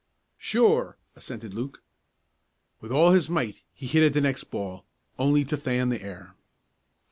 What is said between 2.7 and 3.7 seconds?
With all his might